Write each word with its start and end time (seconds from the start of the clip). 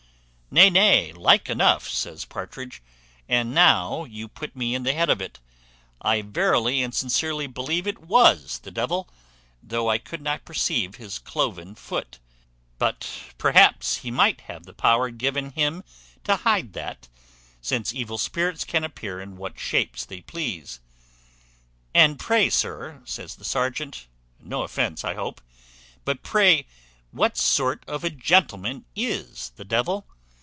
"Nay, 0.53 0.69
nay, 0.69 1.13
like 1.13 1.49
enough," 1.49 1.87
says 1.87 2.25
Partridge; 2.25 2.81
"and 3.29 3.53
now 3.53 4.03
you 4.03 4.27
put 4.27 4.53
me 4.53 4.75
in 4.75 4.83
the 4.83 4.91
head 4.91 5.09
of 5.09 5.21
it, 5.21 5.39
I 6.01 6.21
verily 6.23 6.83
and 6.83 6.93
sincerely 6.93 7.47
believe 7.47 7.87
it 7.87 7.99
was 7.99 8.59
the 8.59 8.69
devil, 8.69 9.07
though 9.63 9.89
I 9.89 9.97
could 9.97 10.19
not 10.21 10.43
perceive 10.43 10.95
his 10.95 11.19
cloven 11.19 11.73
foot: 11.75 12.19
but 12.77 13.07
perhaps 13.37 13.99
he 13.99 14.11
might 14.11 14.41
have 14.41 14.65
the 14.65 14.73
power 14.73 15.09
given 15.09 15.51
him 15.51 15.85
to 16.25 16.35
hide 16.35 16.73
that, 16.73 17.07
since 17.61 17.93
evil 17.95 18.17
spirits 18.17 18.65
can 18.65 18.83
appear 18.83 19.21
in 19.21 19.37
what 19.37 19.57
shapes 19.57 20.03
they 20.03 20.19
please." 20.19 20.81
"And 21.93 22.19
pray, 22.19 22.49
sir," 22.49 23.01
says 23.05 23.35
the 23.37 23.45
serjeant, 23.45 24.05
"no 24.37 24.63
offence, 24.63 25.05
I 25.05 25.13
hope; 25.13 25.39
but 26.03 26.23
pray 26.23 26.65
what 27.11 27.37
sort 27.37 27.85
of 27.87 28.03
a 28.03 28.09
gentleman 28.09 28.83
is 28.97 29.53
the 29.55 29.63
devil? 29.63 30.07